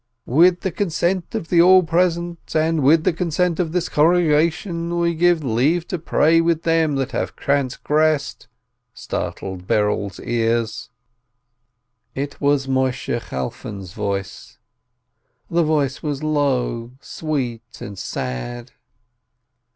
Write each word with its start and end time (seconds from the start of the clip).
"With 0.41 0.61
the 0.61 0.71
consent 0.71 1.35
of 1.35 1.49
the 1.49 1.61
All 1.61 1.83
Present 1.83 2.55
and 2.55 2.81
with 2.81 3.03
the 3.03 3.13
consent 3.13 3.59
of 3.59 3.71
this 3.71 3.87
congregation, 3.87 4.97
we 4.97 5.13
give 5.13 5.43
leave 5.43 5.87
to 5.89 5.99
pray 5.99 6.41
with 6.41 6.63
them 6.63 6.95
that 6.95 7.11
have 7.11 7.35
transgressed," 7.35 8.47
startled 8.95 9.67
Berel's 9.67 10.19
ears. 10.19 10.89
It 12.15 12.41
198 12.41 12.41
ROSENTHAL 12.41 12.47
was 12.47 12.67
Moisheh 12.67 13.29
Chalfon's 13.29 13.93
voice. 13.93 14.57
The 15.51 15.63
voice 15.63 16.01
was 16.01 16.23
low, 16.23 16.93
sweet, 16.99 17.79
and 17.79 17.95
sad. 17.95 18.71